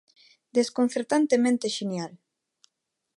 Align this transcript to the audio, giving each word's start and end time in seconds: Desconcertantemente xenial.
Desconcertantemente 0.57 1.73
xenial. 1.77 2.11